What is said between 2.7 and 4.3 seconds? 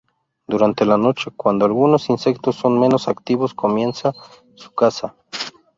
menos activos comienza